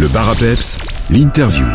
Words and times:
Le 0.00 0.08
bar 0.08 0.34
l'interview. 1.10 1.66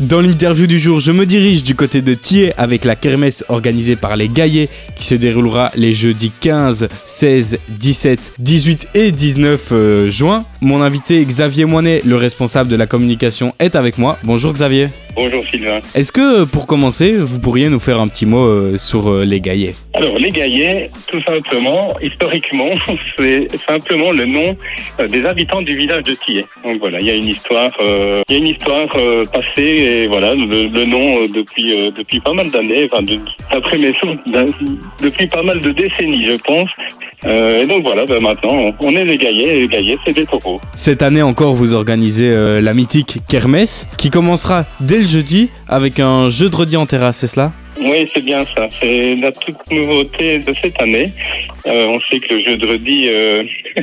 Dans 0.00 0.22
l'interview 0.22 0.66
du 0.66 0.78
jour, 0.78 0.98
je 0.98 1.12
me 1.12 1.26
dirige 1.26 1.62
du 1.62 1.74
côté 1.74 2.00
de 2.00 2.14
Thiers 2.14 2.54
avec 2.56 2.86
la 2.86 2.96
kermesse 2.96 3.44
organisée 3.50 3.96
par 3.96 4.16
les 4.16 4.30
Gaillets 4.30 4.70
qui 4.96 5.04
se 5.04 5.14
déroulera 5.14 5.70
les 5.76 5.92
jeudis 5.92 6.32
15, 6.40 6.88
16, 7.04 7.58
17, 7.68 8.32
18 8.38 8.88
et 8.94 9.10
19 9.10 9.60
euh, 9.72 10.08
juin. 10.08 10.40
Mon 10.60 10.82
invité 10.82 11.24
Xavier 11.24 11.66
Moinet, 11.66 12.02
le 12.04 12.16
responsable 12.16 12.68
de 12.68 12.74
la 12.74 12.86
communication, 12.88 13.54
est 13.60 13.76
avec 13.76 13.96
moi. 13.96 14.18
Bonjour 14.24 14.52
Xavier. 14.52 14.86
Bonjour 15.14 15.44
Sylvain. 15.48 15.78
Est-ce 15.94 16.10
que 16.10 16.44
pour 16.44 16.66
commencer, 16.66 17.12
vous 17.12 17.38
pourriez 17.38 17.68
nous 17.68 17.78
faire 17.78 18.00
un 18.00 18.08
petit 18.08 18.26
mot 18.26 18.44
euh, 18.44 18.76
sur 18.76 19.08
euh, 19.08 19.24
les 19.24 19.40
Gaillets 19.40 19.74
Alors 19.94 20.16
les 20.18 20.30
Gaillets, 20.30 20.90
tout 21.06 21.22
simplement, 21.22 21.96
historiquement, 22.02 22.70
c'est 23.16 23.46
simplement 23.68 24.10
le 24.10 24.26
nom 24.26 24.56
euh, 24.98 25.06
des 25.06 25.24
habitants 25.24 25.62
du 25.62 25.76
village 25.76 26.02
de 26.02 26.14
Thiers. 26.14 26.46
Donc 26.66 26.78
voilà, 26.80 27.00
il 27.00 27.06
y 27.06 27.10
a 27.10 27.14
une 27.14 27.28
histoire, 27.28 27.70
euh, 27.80 28.22
il 28.28 28.32
y 28.32 28.36
a 28.36 28.38
une 28.40 28.48
histoire 28.48 28.86
euh, 28.96 29.24
passée 29.26 29.62
et 30.04 30.06
voilà 30.08 30.34
le, 30.34 30.66
le 30.66 30.84
nom 30.86 31.18
euh, 31.22 31.28
depuis 31.28 31.72
euh, 31.86 31.90
depuis 31.96 32.18
pas 32.20 32.32
mal 32.32 32.50
d'années, 32.50 32.88
enfin 32.92 33.02
de- 33.02 33.18
d'après 33.52 33.78
mes 33.78 33.94
sources, 33.94 34.16
depuis 35.02 35.26
pas 35.28 35.42
mal 35.44 35.60
de 35.60 35.70
décennies, 35.70 36.26
je 36.26 36.36
pense. 36.44 36.68
Euh, 37.24 37.62
et 37.62 37.66
donc 37.66 37.82
voilà, 37.84 38.06
ben 38.06 38.20
maintenant 38.20 38.70
on 38.80 38.90
est 38.92 39.04
les 39.04 39.16
Gaillets 39.18 39.56
et 39.56 39.60
les 39.62 39.68
Gaillets 39.68 39.96
c'est 40.06 40.12
des 40.12 40.24
taureaux. 40.24 40.60
Cette 40.76 41.02
année 41.02 41.22
encore, 41.22 41.54
vous 41.54 41.74
organisez 41.74 42.30
euh, 42.30 42.60
la 42.60 42.74
mythique 42.74 43.18
kermesse 43.28 43.88
qui 43.98 44.08
commencera 44.10 44.64
dès 44.80 44.98
le 44.98 45.06
jeudi 45.08 45.50
avec 45.66 45.98
un 45.98 46.30
jeu 46.30 46.48
de 46.48 46.54
redis 46.54 46.76
en 46.76 46.86
terrasse, 46.86 47.18
c'est 47.18 47.26
cela? 47.26 47.52
Oui, 47.80 48.08
c'est 48.12 48.22
bien 48.24 48.44
ça. 48.56 48.66
C'est 48.80 49.14
la 49.16 49.30
toute 49.30 49.56
nouveauté 49.70 50.38
de 50.40 50.52
cette 50.60 50.80
année. 50.82 51.12
Euh, 51.66 51.86
on 51.88 52.00
sait 52.10 52.18
que 52.18 52.34
le 52.34 52.40
jeu 52.40 52.56
de 52.56 52.66
redis 52.66 53.06
euh, 53.08 53.44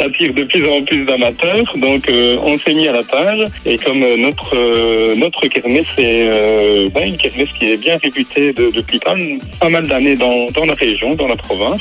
attire 0.00 0.34
de 0.34 0.42
plus 0.44 0.68
en 0.68 0.82
plus 0.82 1.04
d'amateurs, 1.04 1.64
donc 1.76 2.08
euh, 2.08 2.36
on 2.44 2.58
s'est 2.58 2.74
mis 2.74 2.88
à 2.88 2.92
la 2.92 3.02
page. 3.04 3.44
Et 3.64 3.76
comme 3.78 4.02
euh, 4.02 4.16
notre 4.16 4.56
euh, 4.56 5.14
notre 5.16 5.46
kermesse 5.46 5.86
est 5.98 6.28
euh, 6.32 6.88
ben, 6.92 7.08
une 7.08 7.16
kermesse 7.16 7.48
qui 7.58 7.70
est 7.72 7.76
bien 7.76 7.96
réputée 8.02 8.52
de- 8.52 8.70
depuis 8.74 8.98
pas, 8.98 9.14
pas 9.60 9.68
mal 9.68 9.86
d'années 9.86 10.16
dans, 10.16 10.46
dans 10.46 10.64
la 10.64 10.74
région, 10.74 11.14
dans 11.14 11.28
la 11.28 11.36
province, 11.36 11.80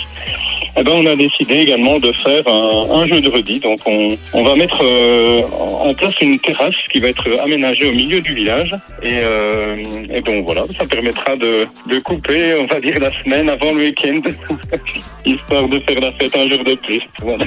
eh 0.76 0.84
ben, 0.84 0.92
on 0.96 1.06
a 1.06 1.16
décidé 1.16 1.56
également 1.56 2.00
de 2.00 2.12
faire 2.12 2.44
un, 2.48 3.02
un 3.02 3.08
jeu 3.08 3.22
de 3.22 3.30
redis. 3.30 3.60
Donc 3.60 3.80
on, 3.86 4.18
on 4.34 4.44
va 4.44 4.56
mettre 4.56 4.82
euh, 4.84 5.42
en 5.80 5.94
place 5.94 6.20
une 6.22 6.40
terrasse 6.40 6.76
qui 6.92 7.00
va 7.00 7.10
être 7.10 7.28
aménagée 7.44 7.90
au 7.90 7.94
milieu 7.94 8.22
du 8.22 8.34
village. 8.34 8.76
Et, 9.02 9.20
euh, 9.24 9.78
et 10.14 10.22
donc 10.22 10.46
voilà, 10.46 10.64
ça 10.78 10.86
permettra 10.86 11.36
de, 11.36 11.68
de 11.90 12.00
couper, 12.00 12.56
on 12.60 12.66
va 12.66 12.80
dire, 12.80 13.00
la 13.00 13.12
semaine 13.24 13.50
avant 13.50 13.72
le 13.72 13.78
week-end, 13.80 14.20
histoire 15.26 15.68
de 15.68 15.80
faire 15.88 16.02
la 16.02 16.12
fête 16.14 16.36
un 16.36 16.48
jour 16.48 16.64
de 16.64 16.76
plus. 16.76 17.02
Voilà. 17.22 17.46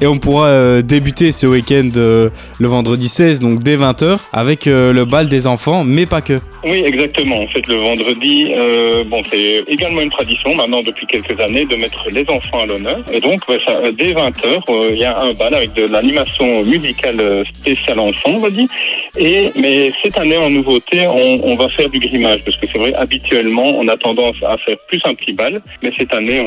Et 0.00 0.06
on 0.06 0.18
pourra 0.18 0.48
euh, 0.48 0.82
débuter 0.82 1.32
ce 1.32 1.46
week-end 1.46 1.88
euh, 1.96 2.30
le 2.58 2.68
vendredi 2.68 3.08
16, 3.08 3.40
donc 3.40 3.62
dès 3.62 3.76
20h, 3.76 4.18
avec 4.32 4.66
le 4.66 5.04
bal 5.04 5.28
des 5.28 5.46
enfants, 5.46 5.84
mais 5.84 6.06
pas 6.06 6.20
que. 6.20 6.38
Oui, 6.64 6.82
exactement. 6.84 7.40
En 7.40 7.48
fait, 7.48 7.66
le 7.66 7.76
vendredi, 7.76 8.52
bon, 9.06 9.22
c'est 9.30 9.64
également 9.68 10.02
une 10.02 10.10
tradition 10.10 10.54
maintenant 10.54 10.82
depuis 10.82 11.06
quelques 11.06 11.38
années 11.40 11.64
de 11.64 11.76
mettre 11.76 11.99
les 12.10 12.24
enfants 12.28 12.60
à 12.60 12.66
l'honneur. 12.66 12.98
Et 13.12 13.20
donc, 13.20 13.40
euh, 13.48 13.92
dès 13.92 14.12
20h, 14.12 14.92
il 14.92 14.98
y 14.98 15.04
a 15.04 15.18
un 15.18 15.32
bal 15.32 15.54
avec 15.54 15.72
de 15.74 15.86
l'animation 15.86 16.62
musicale 16.64 17.20
euh, 17.20 17.44
spéciale 17.52 17.98
enfant, 17.98 18.30
on 18.30 18.40
va 18.40 18.50
dire. 18.50 18.68
Et, 19.18 19.50
mais 19.56 19.92
cette 20.02 20.16
année, 20.18 20.36
en 20.36 20.50
nouveauté, 20.50 21.06
on, 21.06 21.56
va 21.56 21.68
faire 21.68 21.88
du 21.88 21.98
grimage 21.98 22.42
parce 22.44 22.56
que 22.56 22.66
c'est 22.66 22.78
vrai, 22.78 22.94
habituellement, 22.94 23.64
on 23.64 23.86
a 23.88 23.96
tendance 23.96 24.36
à 24.46 24.56
faire 24.56 24.76
plus 24.86 25.00
un 25.04 25.14
petit 25.14 25.32
bal. 25.32 25.60
Mais 25.82 25.92
cette 25.98 26.14
année, 26.14 26.40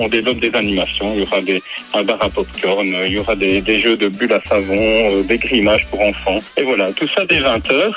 on, 0.00 0.08
développe 0.08 0.38
des 0.38 0.54
animations. 0.54 1.12
Il 1.14 1.20
y 1.20 1.22
aura 1.22 1.40
des, 1.40 1.60
un 1.94 2.02
bar 2.04 2.18
à 2.22 2.28
popcorn, 2.28 2.86
euh, 2.94 3.06
il 3.06 3.14
y 3.14 3.18
aura 3.18 3.34
des, 3.36 3.62
jeux 3.78 3.96
de 3.96 4.08
bulles 4.08 4.32
à 4.32 4.40
savon, 4.48 4.74
euh, 4.76 5.22
des 5.22 5.38
grimages 5.38 5.86
pour 5.86 6.00
enfants. 6.00 6.38
Et 6.56 6.62
voilà, 6.62 6.92
tout 6.92 7.08
ça 7.08 7.24
dès 7.24 7.40
20h. 7.40 7.92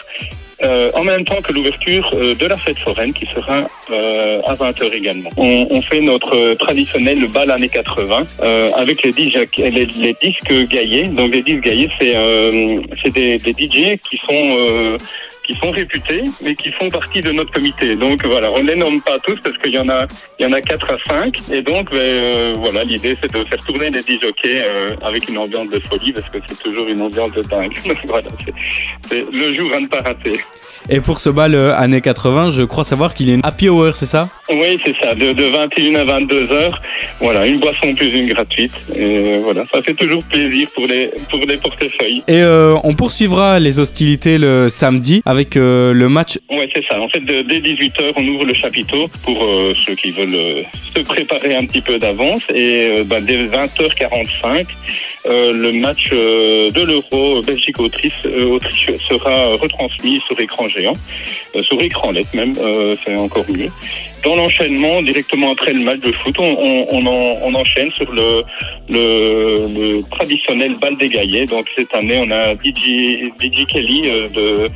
Euh, 0.61 0.91
en 0.93 1.05
même 1.05 1.23
temps 1.23 1.41
que 1.41 1.53
l'ouverture 1.53 2.11
euh, 2.15 2.35
de 2.35 2.45
la 2.45 2.57
fête 2.57 2.79
foraine 2.79 3.13
qui 3.13 3.25
sera 3.25 3.69
euh, 3.91 4.41
à 4.45 4.55
20h 4.55 4.91
également. 4.91 5.29
On, 5.37 5.67
on 5.69 5.81
fait 5.81 6.01
notre 6.01 6.35
euh, 6.35 6.55
traditionnel 6.55 7.25
bal 7.27 7.49
années 7.49 7.69
80 7.69 8.27
euh, 8.41 8.69
avec 8.75 9.03
les, 9.03 9.11
DJ, 9.11 9.37
les, 9.57 9.85
les 9.85 10.15
disques 10.21 10.67
gaillés. 10.67 11.03
Donc 11.07 11.33
les 11.33 11.43
disques 11.43 11.61
gaillés, 11.63 11.89
c'est 11.99 12.13
euh, 12.13 12.77
des, 13.05 13.37
des 13.37 13.51
DJ 13.51 13.97
qui 13.99 14.17
sont 14.17 14.27
euh, 14.33 14.97
qui 15.49 15.57
sont 15.63 15.71
réputés, 15.71 16.25
mais 16.43 16.53
qui 16.53 16.71
font 16.71 16.89
partie 16.89 17.21
de 17.21 17.31
notre 17.31 17.51
comité. 17.51 17.95
Donc 17.95 18.23
voilà, 18.23 18.49
on 18.51 18.61
les 18.61 18.75
nomme 18.75 19.01
pas 19.01 19.17
tous 19.19 19.37
parce 19.43 19.57
qu'il 19.57 19.73
y 19.73 19.79
en 19.79 19.89
a, 19.89 20.05
il 20.39 20.43
y 20.45 20.47
en 20.47 20.53
a 20.53 20.61
quatre 20.61 20.87
à 20.91 20.97
cinq. 21.07 21.39
Et 21.51 21.63
donc, 21.63 21.89
ben, 21.89 21.97
euh, 21.97 22.53
voilà, 22.59 22.83
l'idée 22.83 23.17
c'est 23.19 23.31
de 23.33 23.43
faire 23.45 23.57
tourner 23.65 23.89
les 23.89 24.03
disjockeys 24.03 24.61
euh, 24.63 24.95
avec 25.01 25.27
une 25.27 25.39
ambiance 25.39 25.69
de 25.71 25.79
folie 25.79 26.13
parce 26.13 26.29
que 26.29 26.37
c'est 26.47 26.59
toujours 26.61 26.87
une 26.87 27.01
ambiance 27.01 27.31
de 27.31 27.41
dingue. 27.41 27.73
Voilà, 28.05 28.29
c'est- 29.09 29.25
le 29.33 29.53
jour 29.55 29.69
à 29.75 29.79
ne 29.79 29.87
pas 29.87 30.01
rater. 30.01 30.39
Et 30.87 31.01
pour 31.01 31.19
ce 31.19 31.29
bal 31.29 31.55
euh, 31.55 31.75
années 31.75 32.01
80, 32.01 32.51
je 32.51 32.61
crois 32.63 32.83
savoir 32.83 33.13
qu'il 33.15 33.29
a 33.31 33.33
une 33.33 33.41
happy 33.43 33.69
hour, 33.69 33.91
c'est 33.93 34.05
ça? 34.05 34.29
Oui, 34.51 34.77
c'est 34.83 34.95
ça, 34.97 35.13
de, 35.15 35.33
de 35.33 35.43
21 35.43 35.95
à 35.95 36.03
22 36.05 36.51
heures. 36.51 36.81
Voilà, 37.19 37.45
une 37.45 37.59
boisson 37.59 37.93
plus 37.93 38.07
une 38.07 38.27
gratuite. 38.27 38.71
Et 38.97 39.37
voilà, 39.43 39.63
ça 39.71 39.81
fait 39.81 39.93
toujours 39.93 40.23
plaisir 40.23 40.67
pour 40.73 40.87
les, 40.87 41.11
pour 41.29 41.39
les 41.47 41.57
portefeuilles. 41.57 42.23
Et 42.27 42.41
euh, 42.41 42.73
on 42.83 42.93
poursuivra 42.93 43.59
les 43.59 43.79
hostilités 43.79 44.37
le 44.37 44.67
samedi 44.69 45.21
avec 45.25 45.55
euh, 45.55 45.93
le 45.93 46.09
match. 46.09 46.37
Oui, 46.49 46.67
c'est 46.73 46.83
ça. 46.85 46.99
En 46.99 47.07
fait, 47.09 47.19
de- 47.19 47.41
dès 47.41 47.59
18h, 47.59 48.13
on 48.15 48.27
ouvre 48.27 48.45
le 48.45 48.53
chapiteau 48.53 49.07
pour 49.23 49.43
euh, 49.43 49.73
ceux 49.85 49.95
qui 49.95 50.11
veulent 50.11 50.65
se 50.95 51.01
préparer 51.03 51.55
un 51.55 51.65
petit 51.65 51.81
peu 51.81 51.99
d'avance. 51.99 52.41
Et 52.53 53.03
bah, 53.05 53.21
dès 53.21 53.43
20h45, 53.45 54.65
euh, 55.27 55.53
le 55.53 55.73
match 55.73 56.09
de 56.11 56.83
l'Euro 56.83 57.41
Belgique-Autriche 57.41 58.13
Autriche 58.49 58.89
sera 59.01 59.49
retransmis 59.57 60.21
sur 60.27 60.39
écran 60.39 60.67
géant, 60.69 60.93
sur 61.61 61.79
écran 61.81 62.11
LED 62.11 62.25
même, 62.33 62.53
c'est 63.05 63.15
encore 63.15 63.45
mieux. 63.49 63.69
Dans 64.23 64.35
l'enchaînement, 64.35 65.01
directement 65.01 65.51
après 65.51 65.73
le 65.73 65.79
match 65.81 65.99
de 65.99 66.11
foot, 66.11 66.35
on, 66.39 66.43
on, 66.43 66.87
on, 66.91 67.05
en- 67.05 67.37
on 67.43 67.53
enchaîne 67.55 67.91
sur 67.91 68.11
le, 68.11 68.43
le, 68.89 69.67
le 69.67 70.01
traditionnel 70.09 70.75
bal 70.81 70.97
des 70.97 71.09
gaillets. 71.09 71.45
Donc 71.45 71.67
cette 71.77 71.93
année, 71.93 72.21
on 72.25 72.31
a 72.31 72.53
DJ, 72.53 73.31
DJ 73.39 73.65
Kelly 73.67 74.01
euh, 74.05 74.29
de, 74.29 74.67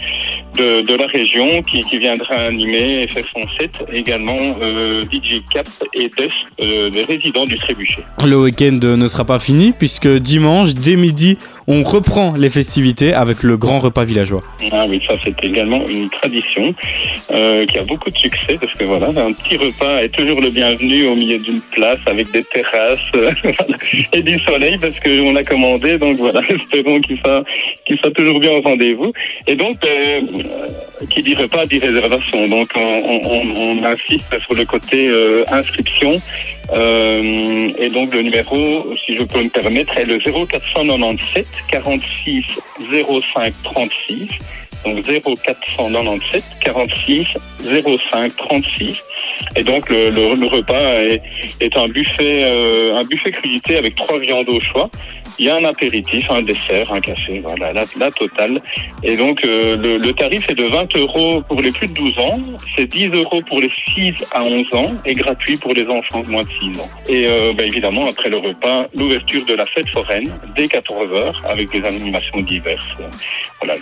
de, 0.57 0.81
de 0.81 0.95
la 0.95 1.07
région 1.07 1.61
qui, 1.63 1.83
qui 1.83 1.97
viendra 1.99 2.35
animer 2.35 3.03
et 3.03 3.07
faire 3.07 3.25
son 3.35 3.45
set. 3.59 3.71
Également 3.91 4.37
euh, 4.61 5.05
DJ 5.11 5.41
Cap 5.51 5.67
et 5.93 6.09
Def, 6.17 6.33
euh, 6.61 6.89
des 6.89 7.03
résidents 7.03 7.45
du 7.45 7.55
Trébuchet. 7.55 8.03
Le 8.25 8.35
week-end 8.35 8.79
euh, 8.83 8.95
ne 8.95 9.07
sera 9.07 9.25
pas 9.25 9.39
fini 9.39 9.73
puisque 9.77 10.07
dimanche, 10.07 10.73
dès 10.75 10.95
midi, 10.95 11.37
on 11.67 11.83
reprend 11.83 12.33
les 12.33 12.49
festivités 12.49 13.13
avec 13.13 13.43
le 13.43 13.57
grand 13.57 13.79
repas 13.79 14.03
villageois. 14.03 14.41
Ah 14.71 14.85
oui, 14.89 15.01
ça 15.07 15.15
c'est 15.23 15.35
également 15.43 15.85
une 15.87 16.09
tradition 16.09 16.73
euh, 17.31 17.65
qui 17.65 17.77
a 17.79 17.83
beaucoup 17.83 18.09
de 18.09 18.17
succès 18.17 18.57
parce 18.59 18.73
que 18.73 18.83
voilà, 18.83 19.07
un 19.07 19.31
petit 19.31 19.57
repas 19.57 20.03
est 20.03 20.09
toujours 20.09 20.41
le 20.41 20.49
bienvenu 20.49 21.07
au 21.07 21.15
milieu 21.15 21.39
d'une 21.39 21.61
place 21.71 21.99
avec 22.05 22.31
des 22.31 22.43
terrasses 22.43 22.99
euh, 23.15 23.31
et 24.11 24.21
du 24.21 24.37
soleil 24.39 24.77
parce 24.77 24.99
qu'on 24.99 25.31
l'a 25.33 25.43
commandé. 25.43 25.97
Donc 25.97 26.17
voilà, 26.17 26.41
espérons 26.49 26.99
qu'il 26.99 27.17
soit, 27.19 27.43
qu'il 27.85 27.97
soit 27.99 28.11
toujours 28.11 28.39
bien 28.39 28.51
au 28.51 28.61
rendez-vous. 28.61 29.13
Et 29.47 29.55
donc, 29.55 29.77
euh, 29.85 30.21
qui 31.09 31.23
dit 31.23 31.35
repas 31.35 31.65
dit 31.65 31.79
réservation. 31.79 32.47
Donc 32.47 32.69
on, 32.75 32.79
on- 32.79 33.79
on 33.79 33.83
insiste 33.85 34.39
sur 34.45 34.53
le 34.55 34.65
côté 34.65 35.07
euh, 35.09 35.43
inscription. 35.51 36.21
Euh, 36.73 37.69
et 37.77 37.89
donc 37.89 38.13
le 38.13 38.21
numéro, 38.23 38.93
si 38.97 39.15
je 39.15 39.23
peux 39.23 39.43
me 39.43 39.49
permettre, 39.49 39.97
est 39.97 40.05
le 40.05 40.17
0497 40.19 41.45
46 41.69 42.43
05 43.33 43.53
36. 43.63 44.27
Donc 44.85 45.05
0497 45.05 46.43
46 46.61 47.27
05 48.11 48.35
36. 48.35 49.01
Et 49.55 49.63
donc 49.63 49.89
le, 49.89 50.47
repas 50.47 51.01
est, 51.59 51.77
un 51.77 51.87
buffet 51.87 52.43
euh, 52.43 52.95
avec 53.77 53.95
trois 53.95 54.19
viandes 54.19 54.49
au 54.49 54.59
choix. 54.59 54.89
Il 55.39 55.45
y 55.45 55.49
a 55.49 55.55
un 55.55 55.63
apéritif, 55.65 56.29
un 56.29 56.41
dessert, 56.41 56.91
un 56.93 56.99
café, 57.01 57.41
voilà, 57.45 57.73
la, 57.73 57.83
la 57.97 58.11
totale. 58.11 58.61
Et 59.03 59.15
donc 59.17 59.43
euh, 59.45 59.75
le, 59.77 59.97
le 59.97 60.13
tarif 60.13 60.49
est 60.49 60.55
de 60.55 60.63
20 60.65 60.95
euros 60.97 61.41
pour 61.47 61.61
les 61.61 61.71
plus 61.71 61.87
de 61.87 61.93
12 61.93 62.19
ans, 62.19 62.39
c'est 62.75 62.85
10 62.85 63.09
euros 63.09 63.41
pour 63.47 63.59
les 63.59 63.71
6 63.95 64.13
à 64.31 64.43
11 64.43 64.73
ans 64.73 64.93
et 65.05 65.13
gratuit 65.13 65.57
pour 65.57 65.73
les 65.73 65.85
enfants 65.87 66.21
de 66.21 66.29
moins 66.29 66.43
de 66.43 66.49
6 66.73 66.79
ans. 66.79 66.89
Et 67.09 67.25
euh, 67.27 67.53
ben, 67.53 67.67
évidemment, 67.67 68.05
après 68.07 68.29
le 68.29 68.37
repas, 68.37 68.85
l'ouverture 68.97 69.45
de 69.45 69.53
la 69.55 69.65
fête 69.65 69.89
foraine 69.89 70.33
dès 70.55 70.67
14 70.67 71.11
heures 71.13 71.41
avec 71.49 71.71
des 71.71 71.83
animations 71.87 72.39
diverses. 72.41 72.87
Voilà, 73.61 73.75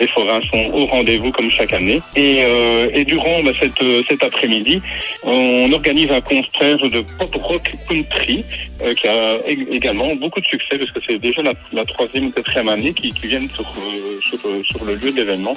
les 0.00 0.06
forains 0.08 0.40
sont 0.50 0.70
au 0.72 0.86
rendez-vous 0.86 1.30
comme 1.32 1.50
chaque 1.50 1.72
année. 1.72 2.00
Et, 2.16 2.38
euh, 2.44 2.88
et 2.94 3.04
durant 3.04 3.42
ben, 3.44 3.52
cette, 3.60 3.80
euh, 3.82 4.02
cet 4.08 4.24
après-midi, 4.24 4.80
on 5.22 5.70
organise 5.72 6.10
un 6.10 6.20
concert 6.20 6.76
de 6.78 7.00
pop 7.18 7.34
rock 7.42 7.72
country 7.88 8.44
euh, 8.82 8.94
qui 8.94 9.06
a 9.08 9.36
ég- 9.48 9.68
également 9.70 10.14
beaucoup 10.16 10.40
de 10.40 10.46
succès 10.46 10.71
parce 10.78 10.90
que 10.90 11.00
c'est 11.06 11.18
déjà 11.18 11.42
la, 11.42 11.84
troisième 11.84 12.26
ou 12.26 12.30
quatrième 12.30 12.68
année 12.68 12.92
qui, 12.92 13.10
viennent 13.10 13.48
sur, 13.48 13.64
euh, 13.64 14.20
euh, 14.46 14.62
sur 14.64 14.84
le 14.84 14.94
lieu 14.94 15.10
de 15.10 15.16
l'événement. 15.16 15.54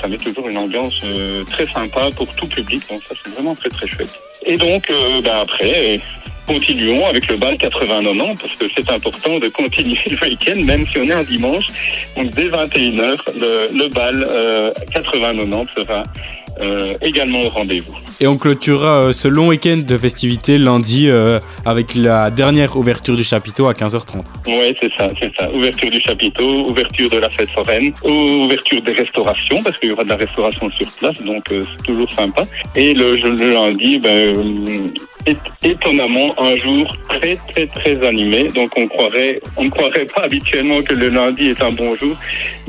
Ça 0.00 0.08
met 0.08 0.16
toujours 0.16 0.48
une 0.48 0.56
ambiance 0.56 1.00
euh, 1.04 1.44
très 1.44 1.66
sympa 1.66 2.08
pour 2.16 2.32
tout 2.34 2.46
public. 2.46 2.82
Donc 2.88 3.02
ça, 3.06 3.14
c'est 3.22 3.32
vraiment 3.32 3.54
très 3.54 3.68
très 3.68 3.86
chouette. 3.86 4.20
Et 4.44 4.56
donc, 4.56 4.90
ben, 5.22 5.36
après, 5.42 6.00
continuons 6.46 7.06
avec 7.06 7.28
le 7.28 7.36
bal 7.36 7.54
80-90 7.54 8.38
parce 8.40 8.54
que 8.56 8.64
c'est 8.76 8.90
important 8.90 9.38
de 9.38 9.48
continuer 9.48 9.98
le 10.10 10.28
week-end 10.28 10.56
même 10.56 10.86
si 10.88 10.98
on 10.98 11.04
est 11.04 11.12
un 11.12 11.22
dimanche. 11.22 11.66
Donc 12.16 12.30
dès 12.30 12.48
21h, 12.48 13.18
le, 13.38 13.78
le 13.78 13.88
bal 13.88 14.26
euh, 14.28 14.72
80-90 14.92 15.66
sera 15.76 16.02
euh, 16.60 16.94
également 17.00 17.42
au 17.42 17.48
rendez-vous. 17.48 17.94
Et 18.20 18.26
on 18.26 18.36
clôturera 18.36 19.06
euh, 19.06 19.12
ce 19.12 19.26
long 19.26 19.48
week-end 19.48 19.80
de 19.86 19.96
festivités 19.96 20.58
lundi 20.58 21.08
euh, 21.08 21.40
avec 21.64 21.94
la 21.94 22.30
dernière 22.30 22.76
ouverture 22.76 23.16
du 23.16 23.24
chapiteau 23.24 23.68
à 23.68 23.72
15h30. 23.72 24.22
Oui, 24.46 24.74
c'est 24.78 24.92
ça, 24.96 25.08
c'est 25.20 25.32
ça. 25.38 25.50
Ouverture 25.52 25.90
du 25.90 26.00
chapiteau, 26.00 26.68
ouverture 26.68 27.10
de 27.10 27.18
la 27.18 27.30
fête 27.30 27.50
foraine, 27.50 27.92
ouverture 28.04 28.82
des 28.82 28.92
restaurations, 28.92 29.62
parce 29.62 29.78
qu'il 29.78 29.90
y 29.90 29.92
aura 29.92 30.04
de 30.04 30.10
la 30.10 30.16
restauration 30.16 30.68
sur 30.70 30.86
place, 30.98 31.20
donc 31.22 31.44
c'est 31.48 31.84
toujours 31.84 32.10
sympa. 32.12 32.42
Et 32.76 32.94
le, 32.94 33.16
le 33.16 33.54
lundi, 33.54 33.98
ben, 33.98 34.92
étonnamment, 35.62 36.34
un 36.38 36.56
jour 36.56 36.96
très, 37.08 37.36
très, 37.50 37.66
très 37.66 38.06
animé. 38.06 38.48
Donc 38.48 38.72
on 38.76 38.86
croirait, 38.88 39.40
on 39.56 39.64
ne 39.64 39.70
croirait 39.70 40.06
pas 40.06 40.22
habituellement 40.22 40.82
que 40.82 40.94
le 40.94 41.08
lundi 41.08 41.48
est 41.48 41.62
un 41.62 41.72
bon 41.72 41.94
jour, 41.94 42.16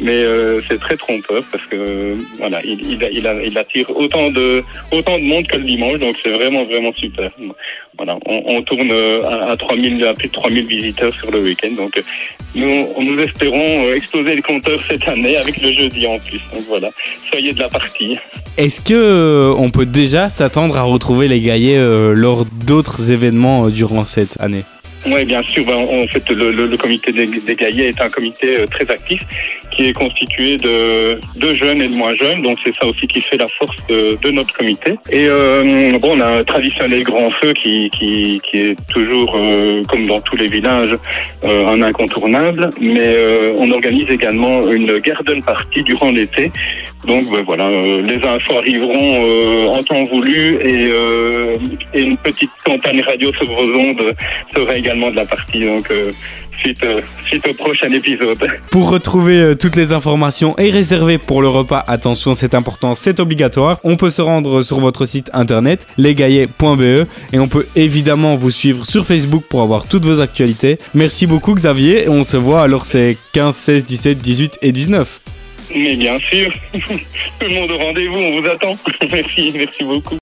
mais 0.03 0.23
euh, 0.23 0.59
c'est 0.67 0.79
très 0.79 0.97
trompeur 0.97 1.43
parce 1.51 1.63
que 1.65 2.13
voilà, 2.37 2.61
il, 2.63 2.81
il, 2.81 3.09
il, 3.11 3.41
il 3.45 3.57
attire 3.57 3.89
autant 3.95 4.29
de, 4.29 4.61
autant 4.91 5.17
de 5.17 5.23
monde 5.23 5.47
que 5.47 5.57
le 5.57 5.63
dimanche, 5.63 5.99
donc 5.99 6.17
c'est 6.21 6.31
vraiment, 6.31 6.63
vraiment 6.63 6.93
super. 6.93 7.31
Voilà, 7.97 8.17
on, 8.25 8.43
on 8.47 8.61
tourne 8.63 8.91
à, 8.91 9.51
à 9.51 9.57
3000, 9.57 10.03
à 10.05 10.13
plus 10.13 10.27
de 10.27 10.33
3000 10.33 10.65
visiteurs 10.65 11.13
sur 11.13 11.31
le 11.31 11.41
week-end. 11.41 11.71
Donc, 11.77 12.03
nous, 12.53 12.89
nous 12.99 13.19
espérons 13.19 13.93
exploser 13.93 14.35
le 14.35 14.41
compteur 14.41 14.79
cette 14.89 15.07
année 15.07 15.37
avec 15.37 15.61
le 15.61 15.71
jeudi 15.71 16.05
en 16.05 16.19
plus. 16.19 16.41
Donc 16.53 16.63
voilà, 16.67 16.89
soyez 17.31 17.53
de 17.53 17.59
la 17.59 17.69
partie. 17.69 18.17
Est-ce 18.57 18.81
que 18.81 18.93
euh, 18.93 19.55
on 19.57 19.69
peut 19.69 19.85
déjà 19.85 20.29
s'attendre 20.29 20.77
à 20.77 20.83
retrouver 20.83 21.27
les 21.27 21.39
gaillets 21.39 21.77
euh, 21.77 22.13
lors 22.13 22.45
d'autres 22.45 23.11
événements 23.11 23.65
euh, 23.67 23.69
durant 23.69 24.03
cette 24.03 24.39
année? 24.41 24.65
Oui, 25.05 25.25
bien 25.25 25.41
sûr. 25.43 25.65
Ben, 25.65 25.75
en 25.75 26.07
fait, 26.07 26.29
le, 26.29 26.51
le, 26.51 26.67
le 26.67 26.77
comité 26.77 27.11
des, 27.11 27.25
des, 27.25 27.55
gaillets 27.55 27.89
est 27.89 28.01
un 28.01 28.09
comité 28.09 28.59
euh, 28.59 28.65
très 28.67 28.89
actif 28.89 29.21
qui 29.75 29.87
est 29.89 29.93
constitué 29.93 30.57
de, 30.57 31.19
de 31.35 31.53
jeunes 31.53 31.81
et 31.81 31.87
de 31.87 31.95
moins 31.95 32.15
jeunes. 32.15 32.41
Donc, 32.41 32.57
c'est 32.63 32.75
ça 32.75 32.85
aussi 32.85 33.05
qui 33.07 33.21
fait 33.21 33.37
la 33.37 33.47
force 33.47 33.75
de, 33.89 34.17
de 34.21 34.31
notre 34.31 34.53
comité. 34.53 34.91
Et 35.11 35.27
euh, 35.27 35.97
bon, 35.99 36.17
on 36.17 36.21
a 36.21 36.27
un 36.39 36.43
traditionnel 36.43 37.03
grand 37.03 37.29
feu 37.29 37.53
qui, 37.53 37.89
qui, 37.89 38.41
qui 38.45 38.57
est 38.59 38.75
toujours, 38.91 39.33
euh, 39.35 39.81
comme 39.89 40.05
dans 40.07 40.21
tous 40.21 40.35
les 40.35 40.47
villages, 40.47 40.95
euh, 41.43 41.67
un 41.67 41.81
incontournable. 41.81 42.69
Mais 42.79 42.99
euh, 43.01 43.53
on 43.57 43.69
organise 43.71 44.09
également 44.09 44.55
une 44.71 44.99
garden 44.99 45.41
party 45.43 45.83
durant 45.83 46.11
l'été. 46.11 46.51
Donc, 47.05 47.29
ben, 47.31 47.43
voilà, 47.45 47.69
les 47.69 48.19
infos 48.25 48.57
arriveront 48.59 49.73
en 49.73 49.83
temps 49.83 50.03
voulu 50.05 50.57
et, 50.63 50.89
et 51.93 52.01
une 52.01 52.17
petite 52.17 52.51
campagne 52.63 53.01
radio 53.01 53.31
sur 53.33 53.45
vos 53.51 53.69
ondes 53.77 54.15
sera 54.55 54.77
également 54.77 55.11
de 55.11 55.17
la 55.17 55.25
partie. 55.25 55.65
Donc, 55.65 55.91
euh, 55.91 56.11
suite, 56.63 56.83
euh, 56.83 57.01
suite, 57.25 57.47
au 57.47 57.53
prochain 57.53 57.91
épisode. 57.91 58.37
Pour 58.71 58.89
retrouver 58.89 59.37
euh, 59.37 59.55
toutes 59.55 59.75
les 59.75 59.91
informations 59.91 60.57
et 60.57 60.69
réserver 60.69 61.17
pour 61.17 61.41
le 61.41 61.47
repas, 61.47 61.83
attention, 61.87 62.33
c'est 62.33 62.55
important, 62.55 62.95
c'est 62.95 63.19
obligatoire. 63.19 63.79
On 63.83 63.95
peut 63.95 64.09
se 64.09 64.21
rendre 64.21 64.61
sur 64.61 64.79
votre 64.79 65.05
site 65.05 65.29
internet 65.33 65.87
lesgaillets.be 65.97 67.07
et 67.33 67.39
on 67.39 67.47
peut 67.47 67.67
évidemment 67.75 68.35
vous 68.35 68.51
suivre 68.51 68.85
sur 68.85 69.05
Facebook 69.05 69.43
pour 69.49 69.61
avoir 69.61 69.87
toutes 69.87 70.05
vos 70.05 70.21
actualités. 70.21 70.77
Merci 70.93 71.27
beaucoup, 71.27 71.53
Xavier. 71.53 72.05
Et 72.05 72.09
on 72.09 72.23
se 72.23 72.37
voit 72.37 72.61
alors 72.61 72.85
c'est 72.85 73.17
15, 73.33 73.55
16, 73.55 73.85
17, 73.85 74.17
18 74.19 74.59
et 74.61 74.71
19. 74.71 75.21
Mais 75.75 75.95
bien 75.95 76.19
sûr, 76.19 76.51
tout 76.73 76.81
le 77.41 77.49
monde 77.49 77.71
au 77.71 77.77
rendez-vous, 77.77 78.19
on 78.19 78.41
vous 78.41 78.47
attend. 78.47 78.75
merci, 79.11 79.51
merci 79.55 79.83
beaucoup. 79.83 80.17